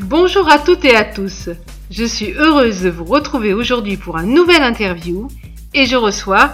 [0.00, 1.48] Bonjour à toutes et à tous.
[1.90, 5.28] Je suis heureuse de vous retrouver aujourd'hui pour un nouvel interview
[5.72, 6.50] et je reçois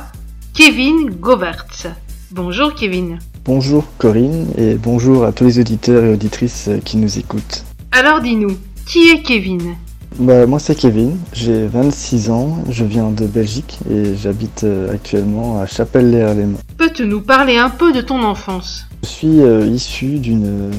[0.55, 1.87] Kevin Govertz.
[2.31, 3.19] Bonjour Kevin.
[3.45, 7.65] Bonjour Corinne et bonjour à tous les auditeurs et auditrices qui nous écoutent.
[7.93, 8.57] Alors dis-nous,
[8.87, 9.77] qui est Kevin?
[10.19, 15.61] Bah, Moi c'est Kevin, j'ai 26 ans, je viens de Belgique et j'habite euh, actuellement
[15.61, 16.59] à Chapelle-les-Harlemont.
[16.77, 18.87] Peux-tu nous parler un peu de ton enfance?
[19.03, 20.71] Je suis euh, issu d'une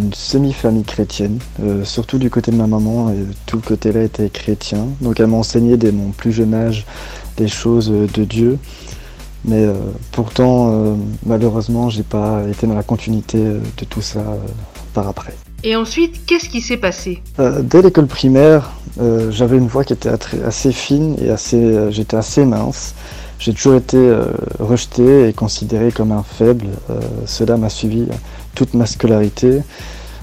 [0.00, 4.28] d'une semi-famille chrétienne, euh, surtout du côté de ma maman, et tout le côté-là était
[4.28, 4.86] chrétien.
[5.00, 6.86] Donc elle m'a enseigné dès mon plus jeune âge
[7.36, 8.58] des choses de Dieu.
[9.44, 9.64] Mais
[10.10, 14.24] pourtant, malheureusement, j'ai pas été dans la continuité de tout ça
[14.92, 15.34] par après.
[15.62, 17.22] Et ensuite, qu'est-ce qui s'est passé?
[17.38, 20.10] Euh, Dès l'école primaire, euh, j'avais une voix qui était
[20.44, 22.94] assez fine et assez, euh, j'étais assez mince.
[23.38, 23.98] J'ai toujours été
[24.58, 26.68] rejeté et considéré comme un faible.
[27.26, 28.06] cela m'a suivi
[28.56, 29.62] toute ma scolarité.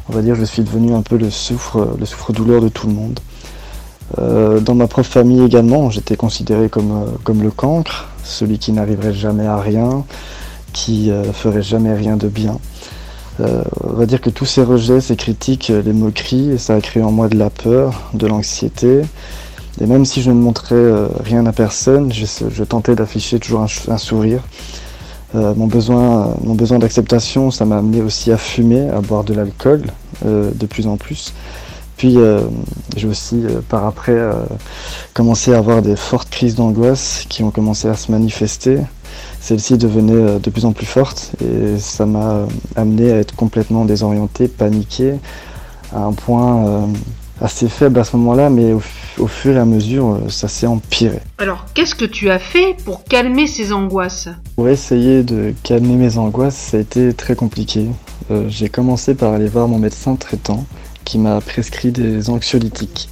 [0.09, 2.93] On va dire, je suis devenu un peu le souffre, le souffre-douleur de tout le
[2.93, 3.19] monde.
[4.17, 9.47] dans ma propre famille également, j'étais considéré comme, comme le cancre, celui qui n'arriverait jamais
[9.47, 10.03] à rien,
[10.73, 12.59] qui ferait jamais rien de bien.
[13.39, 16.81] Euh, on va dire que tous ces rejets, ces critiques, euh, les moqueries, ça a
[16.81, 19.01] créé en moi de la peur, de l'anxiété.
[19.81, 23.97] Et même si je ne montrais euh, rien à personne, je, tentais d'afficher toujours un,
[23.97, 24.41] sourire.
[25.33, 29.83] Mon besoin, mon besoin d'acceptation, ça m'a amené aussi à fumer, à boire de l'alcool
[30.23, 31.33] de plus en plus.
[31.97, 32.17] Puis
[32.95, 34.19] j'ai aussi, par après,
[35.13, 38.79] commencé à avoir des fortes crises d'angoisse qui ont commencé à se manifester
[39.43, 42.45] celle-ci devenait euh, de plus en plus forte et ça m'a euh,
[42.75, 45.15] amené à être complètement désorienté, paniqué,
[45.93, 46.85] à un point euh,
[47.41, 48.81] assez faible à ce moment-là, mais au,
[49.27, 51.19] fur et à mesure, ça s'est empiré.
[51.37, 54.29] Alors, qu'est-ce que tu as fait pour calmer ces angoisses?
[54.55, 57.87] Pour essayer de calmer mes angoisses, ça a été très compliqué.
[58.47, 60.65] J'ai commencé par aller voir mon médecin traitant
[61.03, 63.09] qui m'a prescrit des anxiolytiques.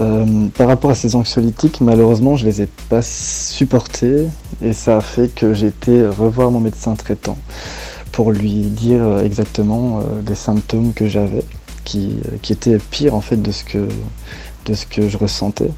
[0.00, 4.26] Euh, par rapport à ces anxiolytiques, malheureusement, je les ai pas supportés
[4.60, 7.38] et ça a fait que j'ai été revoir mon médecin traitant
[8.10, 11.44] pour lui dire exactement euh, les symptômes que j'avais,
[11.84, 13.88] qui, qui, étaient pires en fait de ce que,
[14.64, 15.70] de ce que je ressentais,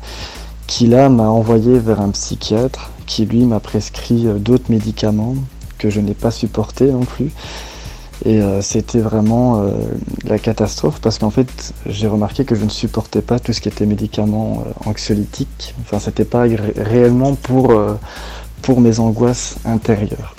[0.67, 5.35] qui là m'a envoyé vers un psychiatre qui lui m'a prescrit euh, d'autres médicaments
[5.79, 7.31] que je n'ai pas supportés non plus
[8.25, 9.73] et euh, c'était vraiment euh,
[10.25, 13.69] la catastrophe parce qu'en fait, j'ai remarqué que je ne supportais pas tout ce qui
[13.69, 15.75] était médicaments euh, anxiolytiques.
[15.83, 16.47] Enfin, c'était pas
[16.77, 17.79] réellement pour,
[18.63, 20.35] pour mes angoisses intérieures.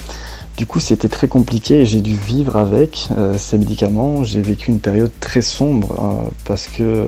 [0.57, 4.24] Du coup, c'était très compliqué et j'ai dû vivre avec ces médicaments.
[4.24, 7.06] J'ai vécu une période très sombre parce que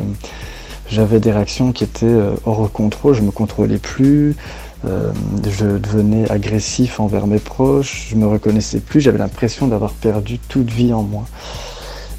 [0.90, 3.14] j'avais des réactions qui étaient hors contrôle.
[3.14, 4.36] Je me contrôlais plus.
[4.86, 5.12] Euh,
[5.44, 10.70] je devenais agressif envers mes proches, je me reconnaissais plus, j'avais l'impression d'avoir perdu toute
[10.70, 11.26] vie en moi.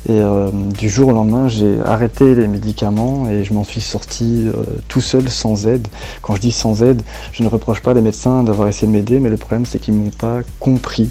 [0.08, 4.46] Et euh, du jour au lendemain, j'ai arrêté les médicaments et je m'en suis sorti
[4.48, 5.86] euh, tout seul, sans aide.
[6.20, 9.20] Quand je dis sans aide, je ne reproche pas les médecins d'avoir essayé de m'aider,
[9.20, 11.10] mais le problème c'est qu'ils ne m'ont pas compris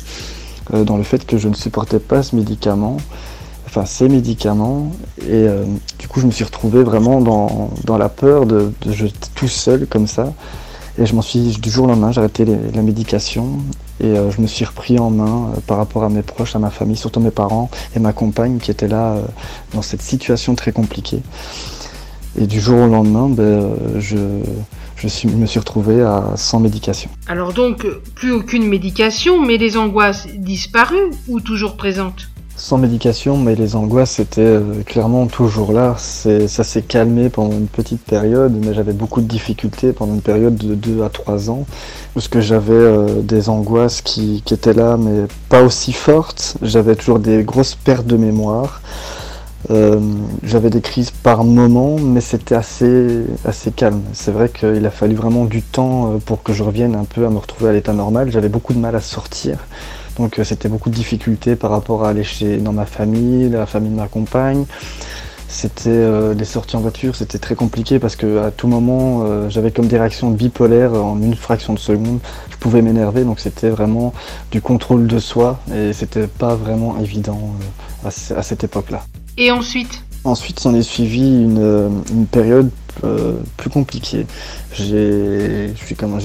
[0.71, 2.97] dans le fait que je ne supportais pas ce médicament,
[3.69, 4.91] enfin ces médicaments.
[5.27, 5.45] Et
[5.99, 8.93] du coup, je me suis retrouvé vraiment dans, dans la peur de, de
[9.35, 10.33] tout seul comme ça.
[10.97, 13.59] Et je m'en suis, du jour au lendemain, j'ai arrêté la médication
[14.01, 16.59] et euh, je me suis repris en main euh, par rapport à mes proches, à
[16.59, 19.21] ma famille, surtout mes parents et ma compagne qui étaient là euh,
[19.73, 21.21] dans cette situation très compliquée.
[22.37, 24.17] Et du jour au lendemain, ben, je,
[24.97, 27.09] je me suis retrouvé à, sans médication.
[27.27, 32.29] Alors donc, plus aucune médication, mais les angoisses disparues ou toujours présentes?
[32.59, 35.95] Sans médication, mais les angoisses étaient euh, clairement toujours là.
[35.97, 40.57] Ça s'est calmé pendant une petite période, mais j'avais beaucoup de difficultés pendant une période
[40.57, 41.65] de 2 à 3 ans,
[42.13, 46.57] parce que j'avais euh, des angoisses qui, étaient là, mais pas aussi fortes.
[46.61, 48.81] J'avais toujours des grosses pertes de mémoire.
[49.71, 49.99] Euh,
[50.43, 54.01] j'avais des crises par moment, mais c'était assez, assez calme.
[54.11, 57.29] C'est vrai qu'il a fallu vraiment du temps pour que je revienne un peu à
[57.29, 58.31] me retrouver à l'état normal.
[58.31, 59.59] J'avais beaucoup de mal à sortir.
[60.19, 63.65] Donc euh, c'était beaucoup de difficultés par rapport à aller chez, dans ma famille, la
[63.65, 64.65] famille de ma compagne.
[65.47, 69.49] C'était euh, les sorties en voiture, c'était très compliqué parce que à tout moment euh,
[69.49, 72.19] j'avais comme des réactions bipolaires en une fraction de seconde.
[72.51, 74.13] Je pouvais m'énerver, donc c'était vraiment
[74.51, 77.53] du contrôle de soi et c'était pas vraiment évident
[78.05, 79.03] à, cette époque-là.
[79.37, 80.03] Et ensuite?
[80.25, 82.69] Ensuite, s'en est suivi une, une période
[83.55, 84.27] plus compliquée.
[84.73, 85.73] J'ai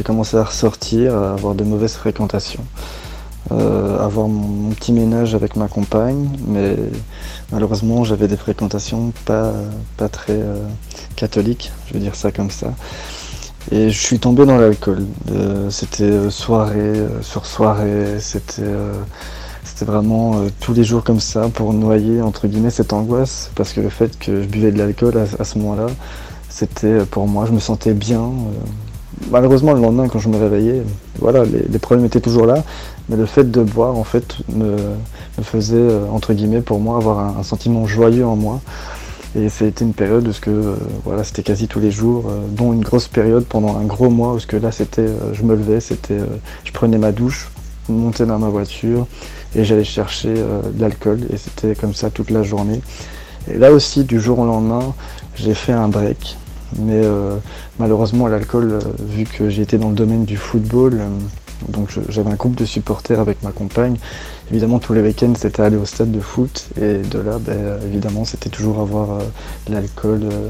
[0.05, 2.65] commencé à ressortir, à avoir de mauvaises fréquentations.
[3.53, 6.77] Euh, avoir mon, petit ménage avec ma compagne, mais
[7.53, 9.53] malheureusement j'avais des fréquentations pas,
[9.99, 10.67] pas très euh,
[11.15, 12.73] catholiques, je veux dire ça comme ça.
[13.71, 15.07] Et je suis tombé dans l'alcool.
[15.31, 18.63] Euh, c'était soirée sur soirée, c'était
[19.65, 23.81] C'était vraiment tous les jours comme ça pour noyer entre guillemets cette angoisse parce que
[23.81, 25.87] le fait que je buvais de l'alcool à, ce moment-là,
[26.49, 28.31] c'était pour moi, je me sentais bien.
[29.31, 30.83] Malheureusement le lendemain quand je me réveillais,
[31.19, 32.63] voilà, les, problèmes étaient toujours là,
[33.09, 34.77] mais le fait de boire en fait me,
[35.43, 38.61] faisait entre guillemets pour moi avoir un sentiment joyeux en moi.
[39.37, 42.47] Et été une période où ce que, euh, voilà, c'était quasi tous les jours, euh,
[42.49, 45.43] dont une grosse période pendant un gros mois où ce que là c'était, euh, je
[45.43, 46.21] me levais, c'était,
[46.63, 47.51] je prenais ma douche,
[47.89, 49.09] montais dans ma voiture
[49.57, 52.81] et j'allais chercher de l'alcool et c'était comme ça toute la journée.
[53.49, 54.95] Et là aussi, du jour au lendemain,
[55.35, 56.37] j'ai fait un break.
[56.79, 57.03] Mais
[57.79, 61.01] malheureusement, l'alcool, vu que j'étais dans le domaine du football,
[61.69, 63.97] donc j'avais un groupe de supporters avec ma compagne.
[64.51, 66.69] Évidemment, tous les week-ends, c'était aller au stade de foot.
[66.81, 69.19] Et de là, ben, évidemment, c'était toujours avoir euh,
[69.69, 70.49] de l'alcool, euh,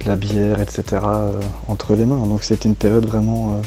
[0.00, 0.84] de la bière, etc.
[1.04, 2.26] Euh, entre les mains.
[2.26, 3.60] Donc c'était une période vraiment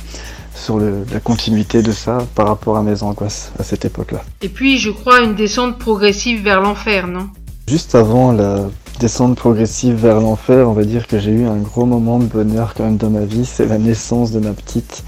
[0.54, 4.24] sur la continuité de ça par rapport à mes angoisses à cette époque-là.
[4.42, 7.30] Et puis, je crois, une descente progressive vers l'enfer, non?
[7.68, 8.70] Juste avant la
[9.00, 12.74] descente progressive vers l'enfer, on va dire que j'ai eu un gros moment de bonheur
[12.76, 13.46] quand même dans ma vie.
[13.46, 15.04] C'est la naissance de ma petite.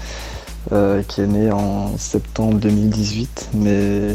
[0.72, 4.14] Euh, qui est né en septembre 2018, mais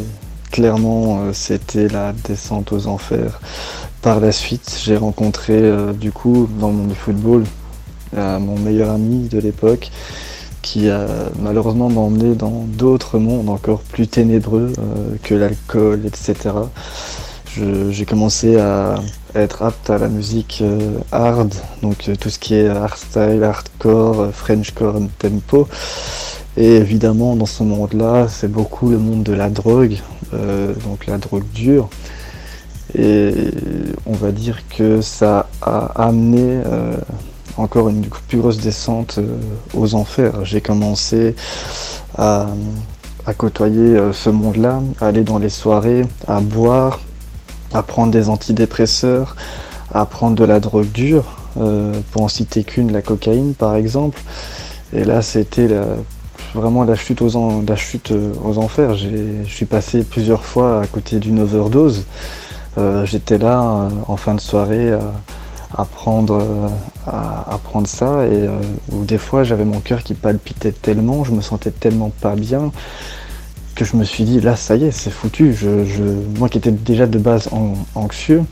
[0.52, 3.40] clairement euh, c'était la descente aux enfers.
[4.02, 7.44] Par la suite, j'ai rencontré euh, du coup dans le monde du football
[8.16, 9.90] mon meilleur ami de l'époque
[10.62, 11.08] qui a
[11.40, 14.72] malheureusement emmené dans d'autres mondes encore plus ténébreux
[15.24, 16.50] que l'alcool, etc.
[17.90, 18.96] J'ai commencé à
[19.34, 20.62] être apte à la musique
[21.12, 25.68] hard, donc tout ce qui est hardstyle, hardcore, frenchcore, tempo.
[26.56, 29.96] Et évidemment, dans ce monde-là, c'est beaucoup le monde de la drogue,
[30.32, 31.88] euh, donc la drogue dure.
[32.96, 33.50] Et
[34.06, 36.96] on va dire que ça a amené euh,
[37.56, 39.36] encore une plus grosse descente euh,
[39.74, 40.44] aux enfers.
[40.44, 41.34] J'ai commencé
[42.16, 42.46] à,
[43.36, 47.00] côtoyer ce monde-là, à aller dans les soirées, à boire,
[47.74, 49.36] à prendre des antidépresseurs,
[49.92, 51.36] à prendre de la drogue dure,
[52.10, 54.20] pour en citer qu'une, la cocaïne par exemple.
[54.92, 55.68] Et là, c'était
[56.54, 58.94] vraiment la chute aux, la chute euh, aux enfers.
[58.94, 62.04] Je suis passé plusieurs fois à côté d'une overdose.
[62.78, 64.92] Euh, j'étais là euh, en fin de soirée
[65.76, 66.70] à, prendre,
[67.06, 68.48] à, prendre ça et
[68.92, 72.70] des fois j'avais mon cœur qui palpitait tellement, je me sentais tellement pas bien
[73.74, 75.54] que je me suis dit là ça y est c'est foutu.
[75.54, 76.02] Je,
[76.38, 77.48] moi qui étais déjà de base
[77.94, 78.42] anxieux,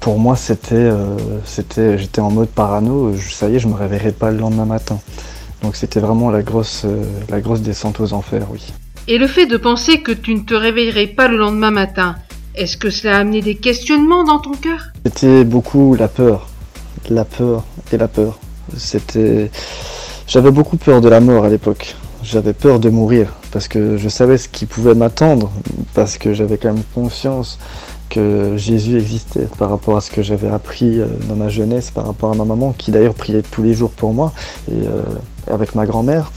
[0.00, 0.90] pour moi c'était,
[1.44, 3.14] c'était, j'étais en mode parano.
[3.16, 4.98] ça y est je me réveillerai pas le lendemain matin.
[5.62, 8.60] Donc c'était vraiment la grosse, euh, la grosse descente aux enfers, oui.
[9.08, 12.16] Et le fait de penser que tu ne te réveillerais pas le lendemain matin,
[12.54, 14.88] est-ce que cela a amené des questionnements dans ton cœur?
[15.06, 16.48] C'était beaucoup la peur,
[17.08, 18.38] la peur et la peur.
[18.76, 19.50] C'était,
[20.26, 21.94] j'avais beaucoup peur de la mort à l'époque.
[22.22, 25.52] J'avais peur de mourir parce que je savais ce qui pouvait m'attendre,
[25.94, 27.58] parce que j'avais quand même conscience
[28.08, 32.06] que Jésus existait par rapport à ce que j'avais appris euh, dans ma jeunesse, par
[32.06, 34.32] rapport à ma maman qui d'ailleurs priait tous les jours pour moi.
[34.70, 35.02] Et euh,
[35.46, 36.30] avec ma grand-mère.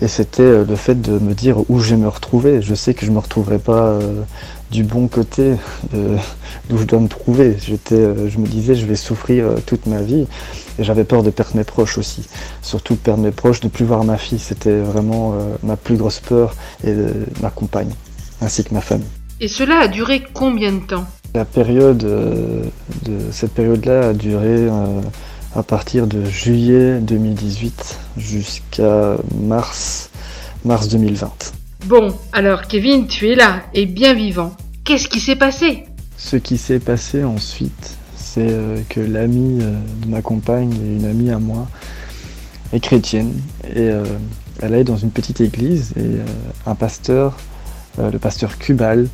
[0.00, 2.62] Et c'était euh, le fait de me dire où je vais me retrouver.
[2.62, 4.22] Je sais que je ne me retrouverai pas euh,
[4.70, 5.54] du bon côté
[5.94, 6.16] euh,
[6.68, 7.56] d'où je dois me trouver.
[7.60, 10.26] J'étais, je me disais, je vais souffrir toute ma vie.
[10.78, 12.28] Et j'avais peur de perdre mes proches aussi.
[12.62, 14.38] Surtout de perdre mes proches, de ne plus voir ma fille.
[14.38, 15.34] C'était vraiment
[15.64, 16.54] ma plus grosse peur
[16.86, 16.94] et
[17.42, 17.90] ma compagne,
[18.40, 19.08] ainsi que ma famille.
[19.40, 21.06] Et cela a duré combien de temps?
[21.34, 24.68] La période, de cette période-là a duré
[25.54, 30.10] à partir de juillet 2018 jusqu'à mars,
[30.64, 31.52] mars 2020.
[31.86, 34.52] Bon, alors Kevin, tu es là et bien vivant.
[34.84, 35.84] Qu'est-ce qui s'est passé?
[36.16, 41.04] Ce qui s'est passé ensuite, c'est euh, que l'amie euh, de ma compagne et une
[41.04, 41.68] amie à moi
[42.72, 43.32] est chrétienne
[43.64, 44.04] et euh,
[44.60, 46.18] elle est dans une petite église et
[46.66, 47.36] un pasteur,
[47.98, 49.08] le pasteur Kubal,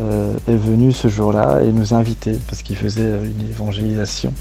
[0.00, 4.32] est venu ce jour-là et nous a invités parce qu'il faisait une évangélisation.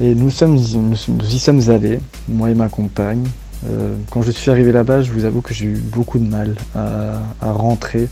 [0.00, 3.24] Et nous, y sommes allés, moi et ma compagne.
[3.68, 6.56] Euh, quand je suis arrivé là-bas, je vous avoue que j'ai eu beaucoup de mal
[6.74, 8.08] à, rentrer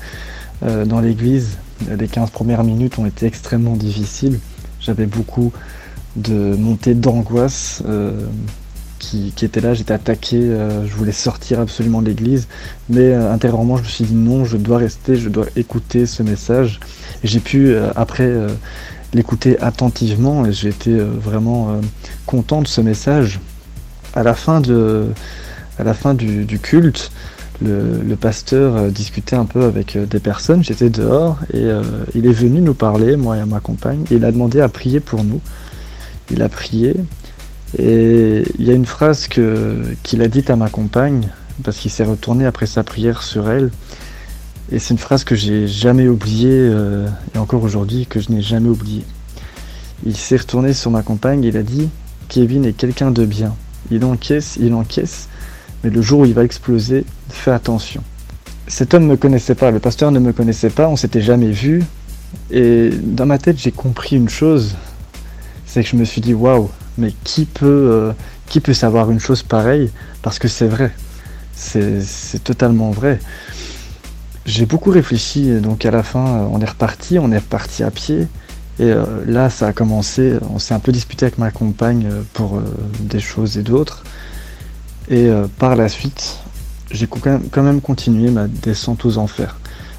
[0.63, 1.59] euh, dans l'église.
[1.89, 4.39] Les 15 premières minutes ont été extrêmement difficiles.
[4.81, 5.53] J'avais beaucoup
[6.17, 8.27] de montées d'angoisse euh,
[8.99, 9.73] qui, qui, étaient là.
[9.75, 12.47] J'étais attaqué, je voulais sortir absolument de l'église.
[12.91, 16.79] Mais intérieurement, je me suis dit non, je dois rester, je dois écouter ce message.
[17.25, 18.31] J'ai pu, après
[19.13, 21.81] l'écouter attentivement et j'ai été euh, vraiment euh,
[22.27, 23.41] content de ce message.
[24.15, 25.07] À la fin, de,
[25.79, 27.13] à la fin du, culte,
[27.63, 31.69] le, pasteur euh, discutait un peu avec des personnes, j'étais dehors et
[32.15, 35.01] il est venu nous parler, moi et ma compagne, et il a demandé à prier
[35.01, 35.41] pour nous.
[36.31, 36.97] Il a prié
[37.79, 41.29] et il y a une phrase qu'il a dite à ma compagne,
[41.63, 43.71] parce qu'il s'est retourné après sa prière sur elle,
[44.73, 46.73] Et c'est une phrase que j'ai jamais oubliée,
[47.35, 49.05] et encore aujourd'hui que je n'ai jamais oubliée.
[50.07, 51.89] Il s'est retourné sur ma compagne et il a dit
[52.29, 53.55] Kevin est quelqu'un de bien.
[53.91, 55.29] Il encaisse, il encaisse,
[55.83, 58.03] mais le jour où il va exploser, fais attention.
[58.69, 61.51] Cet homme ne me connaissait pas, le pasteur ne me connaissait pas, on s'était jamais
[61.51, 61.83] vu.
[62.53, 64.77] Et dans ma tête, j'ai compris une chose,
[65.67, 68.13] c'est que je me suis dit waouh, mais qui peut, euh,
[68.47, 69.91] qui peut savoir une chose pareille?
[70.23, 70.93] Parce que c'est vrai,
[71.55, 73.19] c'est totalement vrai.
[74.47, 77.91] J'ai beaucoup réfléchi, donc à la fin, euh, on est reparti, on est reparti à
[77.91, 78.27] pied.
[78.79, 82.63] Et euh, là, ça a commencé, on s'est un peu disputé avec ma compagne pour
[83.01, 84.05] des choses et d'autres.
[85.11, 85.29] Et
[85.59, 86.39] par la suite,
[86.91, 89.59] j'ai quand même continué ma descente aux enfers.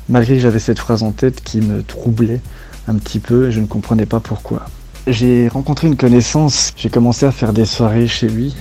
[0.10, 2.39] Malgré que j'avais cette phrase en tête qui me troublait
[2.88, 4.65] un petit peu et je ne comprenais pas pourquoi.
[5.07, 8.55] J'ai rencontré une connaissance, j'ai commencé à faire des soirées chez lui,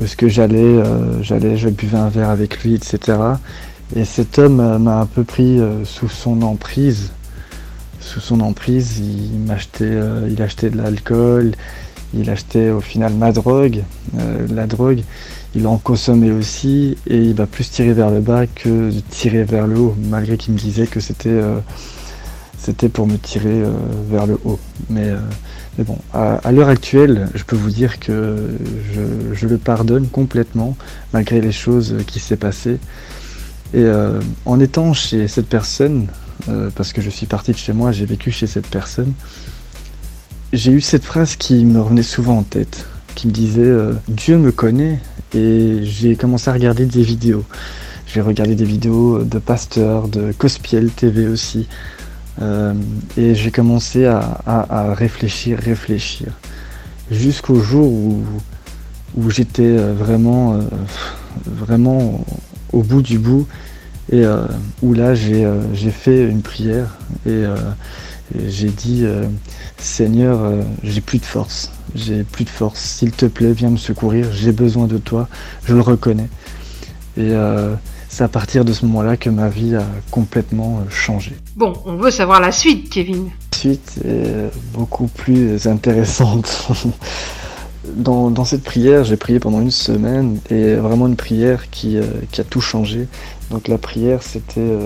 [0.00, 3.18] où ce que j'allais, euh, j'allais, je buvais un verre avec lui, etc.
[3.94, 7.12] Et cet homme euh, m'a un peu pris euh, sous son emprise.
[8.00, 9.98] Sous son emprise, il m'achetait,
[10.28, 11.52] il achetait de l'alcool,
[12.12, 13.82] il achetait au final ma drogue,
[14.50, 15.02] la drogue
[15.56, 19.66] il en consommait aussi et il va plus tirer vers le bas que tirer vers
[19.66, 21.60] le haut, malgré qu'il me disait que c'était euh,
[22.92, 23.70] pour me tirer euh,
[24.10, 24.58] vers le haut.
[24.90, 25.18] Mais, euh,
[25.78, 28.36] mais bon, à, l'heure actuelle, je peux vous dire que
[28.92, 30.76] je, je, le pardonne complètement,
[31.12, 32.78] malgré les choses qui s'est passées.
[33.74, 33.84] Et
[34.46, 36.06] en étant chez cette personne,
[36.76, 39.12] parce que je suis parti de chez moi, j'ai vécu chez cette personne,
[40.52, 43.72] j'ai eu cette phrase qui me revenait souvent en tête, qui me disait
[44.06, 45.00] Dieu me connaît
[45.34, 47.44] et j'ai commencé à regarder des vidéos.
[48.06, 51.66] J'ai regardé des vidéos de Pasteur, de Cospiel TV aussi.
[52.42, 52.74] Euh,
[53.16, 56.28] et j'ai commencé à, réfléchir, réfléchir.
[57.10, 58.22] Jusqu'au jour où,
[59.16, 60.60] où j'étais euh, vraiment, euh,
[61.46, 62.24] vraiment
[62.74, 63.46] au bout du bout.
[64.12, 64.24] Et
[64.82, 66.98] où là, j'ai fait une prière.
[67.26, 67.44] Et,
[68.48, 69.06] j'ai dit
[69.78, 70.40] Seigneur,
[70.82, 72.80] j'ai plus de force j'ai plus de force.
[72.80, 75.28] S'il te plaît, viens me secourir, j'ai besoin de toi,
[75.64, 76.28] je le reconnais.
[77.16, 77.74] Et euh,
[78.08, 81.36] c'est à partir de ce moment-là que ma vie a complètement euh, changé.
[81.56, 83.30] Bon, on veut savoir la suite, Kevin.
[83.52, 86.68] La suite est beaucoup plus intéressante.
[87.96, 92.04] dans, cette prière, j'ai prié pendant une semaine et vraiment une prière qui, euh,
[92.38, 93.08] a tout changé.
[93.50, 94.78] Donc la prière, c'était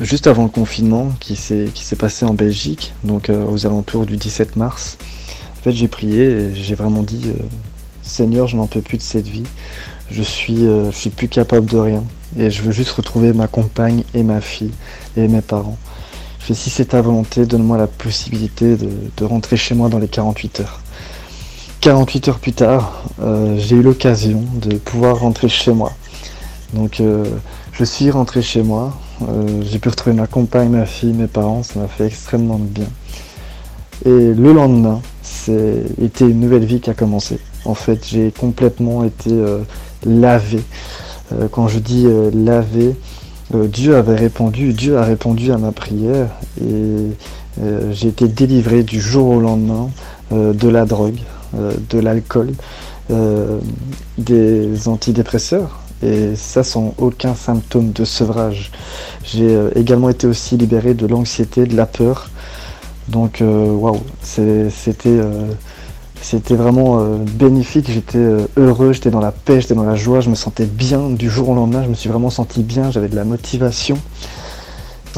[0.00, 4.98] juste avant le confinement qui s'est passé en Belgique, donc aux alentours du 17 mars.
[5.62, 7.40] En fait, j'ai prié et j'ai vraiment dit euh,
[8.02, 9.44] Seigneur, je n'en peux plus de cette vie.
[10.10, 12.02] Je suis, euh, je suis plus capable de rien.
[12.36, 14.72] Et je veux juste retrouver ma compagne et ma fille
[15.16, 15.78] et mes parents.
[16.40, 20.08] Je fais, si c'est ta volonté, donne-moi la possibilité de, rentrer chez moi dans les
[20.08, 20.80] 48 heures.
[21.82, 25.92] 48 heures plus tard, euh, j'ai eu l'occasion de pouvoir rentrer chez moi.
[26.72, 27.02] Donc
[27.72, 28.96] je suis rentré chez moi.
[29.60, 31.62] j'ai pu retrouver ma compagne, ma fille, mes parents.
[31.62, 32.86] Ça m'a fait extrêmement bien.
[34.06, 37.38] Et le lendemain, c'était une nouvelle vie qui a commencé.
[37.64, 39.58] En fait, j'ai complètement été euh,
[40.04, 40.60] lavé.
[41.32, 42.96] Euh, quand je dis euh, lavé,
[43.54, 47.10] Dieu avait répondu, Dieu a répondu à ma prière et
[47.90, 49.90] j'ai été délivré du jour au lendemain
[50.30, 51.18] de la drogue,
[51.54, 52.52] de l'alcool,
[54.18, 58.72] des antidépresseurs et ça sans aucun symptôme de sevrage.
[59.24, 62.30] J'ai également été aussi libéré de l'anxiété, de la peur,
[63.08, 64.70] donc euh, waouh, c'était
[65.06, 65.52] euh,
[66.20, 68.24] c'était vraiment euh, bénéfique, j'étais
[68.56, 71.48] heureux, j'étais dans la paix, j'étais dans la joie, je me sentais bien du jour
[71.48, 73.98] au lendemain, je me suis vraiment senti bien, j'avais de la motivation.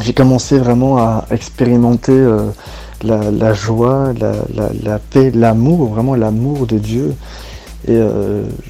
[0.00, 2.26] J'ai commencé vraiment à expérimenter
[3.04, 4.12] la, joie,
[4.82, 7.14] la, paix, l'amour, vraiment l'amour de Dieu.
[7.86, 8.00] Et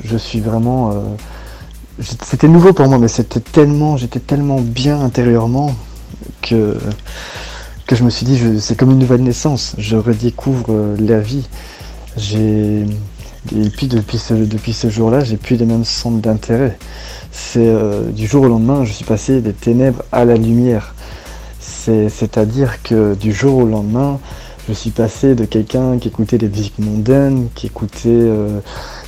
[0.04, 0.92] je suis vraiment...
[2.00, 5.74] c'était nouveau pour moi, mais c'était tellement, j'étais tellement bien intérieurement
[6.42, 6.76] que
[7.86, 11.46] que je me suis dit, c'est comme une nouvelle naissance, je redécouvre euh, la vie.
[12.26, 16.78] Et puis depuis ce, depuis ce jour-là, j'ai plus les mêmes centres d'intérêt.
[17.30, 20.94] C'est euh, du jour au lendemain, je suis passé des ténèbres à la lumière.
[21.84, 24.18] C'est-à-dire que du jour au lendemain,
[24.68, 28.60] je suis passé de quelqu'un qui écoutait des musiques mondaines, qui écoutait euh,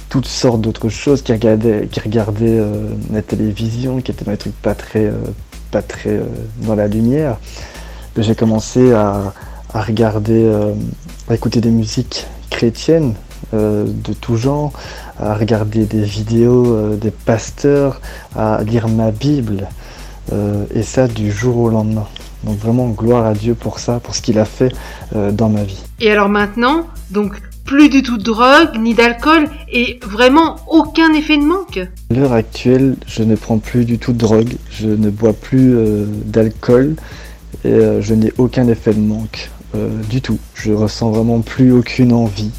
[0.09, 2.63] toutes sortes d'autres choses, qui regardait, regardait
[3.13, 5.11] la télévision, qui était dans des trucs pas très,
[5.71, 6.21] très
[6.63, 7.39] dans la lumière
[8.23, 9.33] j'ai commencé à,
[9.75, 10.75] euh,
[11.29, 13.15] à écouter des musiques chrétiennes
[13.55, 14.73] euh, de tout genre,
[15.19, 18.01] à regarder des vidéos euh, des pasteurs,
[18.35, 19.69] à lire ma Bible,
[20.75, 22.09] et ça du jour au lendemain.
[22.47, 24.73] Donc vraiment gloire à Dieu pour ça, pour ce qu'il a fait
[25.13, 25.83] dans ma vie.
[26.01, 31.37] Et alors maintenant, donc plus du tout de drogue ni d'alcool et vraiment aucun effet
[31.37, 31.79] de manque?
[31.79, 35.77] À l'heure actuelle, je ne prends plus du tout de drogue, je ne bois plus
[35.77, 36.95] euh, d'alcool
[37.65, 40.39] et euh, je n'ai aucun effet de manque euh, du tout.
[40.55, 42.53] Je ressens vraiment plus aucune envie.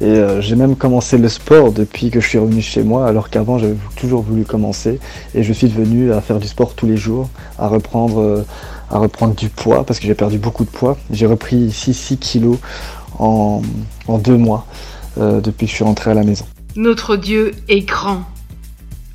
[0.00, 3.58] Et j'ai même commencé le sport depuis que je suis revenu chez moi, alors qu'avant
[3.58, 5.00] j'avais toujours voulu commencer.
[5.34, 7.28] Et je suis devenu à faire du sport tous les jours,
[7.58, 8.44] à reprendre,
[8.90, 10.96] à reprendre du poids, parce que j'ai perdu beaucoup de poids.
[11.10, 12.58] J'ai repris ici 6 kilos
[13.18, 13.62] en,
[14.18, 14.66] deux mois
[15.18, 16.46] euh, depuis que je suis rentré à la maison.
[16.76, 18.22] Notre Dieu est grand.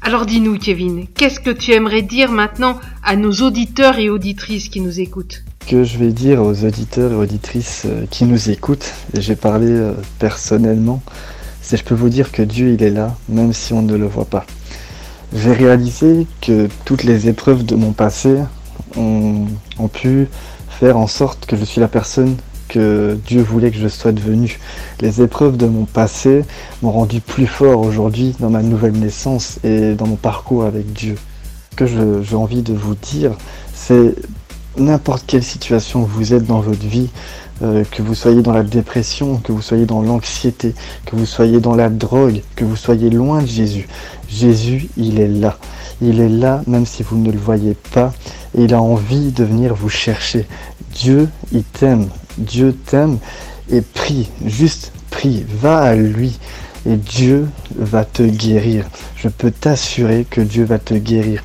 [0.01, 4.81] Alors dis-nous, Kevin, qu'est-ce que tu aimerais dire maintenant à nos auditeurs et auditrices qui
[4.81, 5.43] nous écoutent?
[5.65, 9.67] Que je vais dire aux auditeurs et auditrices euh, qui nous écoutent, et j'ai parlé
[9.67, 11.01] euh, personnellement,
[11.61, 14.05] c'est je peux vous dire que Dieu il est là, même si on ne le
[14.05, 14.45] voit pas.
[15.33, 18.39] J'ai réalisé que toutes les épreuves de mon passé
[18.97, 19.47] ont,
[19.91, 20.27] pu
[20.69, 22.35] faire en sorte que je suis la personne
[22.67, 24.59] que Dieu voulait que je sois devenu.
[25.01, 26.43] Les épreuves de mon passé
[26.81, 31.15] m'ont rendu plus fort aujourd'hui dans ma nouvelle naissance et dans mon parcours avec Dieu.
[31.71, 31.85] Ce que
[32.23, 33.33] j'ai envie de vous dire,
[33.73, 34.15] c'est
[34.77, 37.09] n'importe quelle situation vous êtes dans votre vie,
[37.63, 41.59] euh, que vous soyez dans la dépression, que vous soyez dans l'anxiété, que vous soyez
[41.59, 43.87] dans la drogue, que vous soyez loin de Jésus.
[44.29, 45.57] Jésus, il est là.
[46.01, 48.13] Il est là même si vous ne le voyez pas
[48.55, 50.45] il a envie de venir vous chercher.
[50.93, 52.09] Dieu, il t'aime.
[52.37, 53.17] Dieu t'aime
[53.69, 56.39] et prie, juste prie, va à lui
[56.85, 58.85] et Dieu va te guérir.
[59.15, 61.43] Je peux t'assurer que Dieu va te guérir.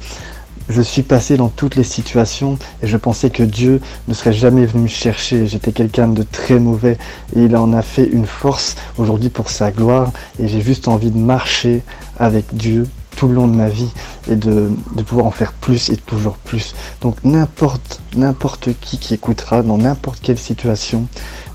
[0.68, 4.66] Je suis passé dans toutes les situations et je pensais que Dieu ne serait jamais
[4.66, 5.46] venu me chercher.
[5.46, 6.98] J'étais quelqu'un de très mauvais
[7.34, 11.10] et il en a fait une force aujourd'hui pour sa gloire et j'ai juste envie
[11.10, 11.82] de marcher
[12.18, 13.90] avec Dieu tout le long de ma vie
[14.30, 14.70] et de,
[15.04, 16.74] pouvoir en faire plus et toujours plus.
[17.00, 21.08] Donc n'importe n'importe qui qui écoutera dans n'importe quelle situation,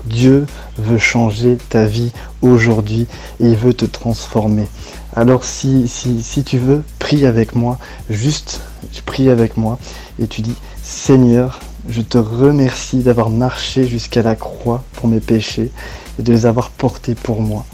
[0.04, 3.06] Dieu veut changer ta vie aujourd'hui
[3.40, 4.66] et il veut te transformer.
[5.16, 7.78] Alors si, si, si tu veux, prie avec moi,
[8.10, 8.60] juste
[9.06, 9.78] prie avec moi
[10.18, 15.70] et tu dis Seigneur, je te remercie d'avoir marché jusqu'à la croix pour mes péchés
[16.18, 17.64] et de les avoir portés pour moi.